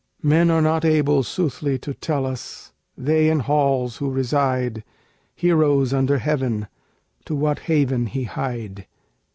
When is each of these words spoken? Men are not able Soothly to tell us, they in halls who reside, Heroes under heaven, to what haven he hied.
Men 0.23 0.49
are 0.49 0.63
not 0.63 0.83
able 0.83 1.21
Soothly 1.21 1.77
to 1.77 1.93
tell 1.93 2.25
us, 2.25 2.71
they 2.97 3.29
in 3.29 3.41
halls 3.41 3.97
who 3.97 4.09
reside, 4.09 4.83
Heroes 5.35 5.93
under 5.93 6.17
heaven, 6.17 6.65
to 7.25 7.35
what 7.35 7.59
haven 7.69 8.07
he 8.07 8.23
hied. 8.23 8.87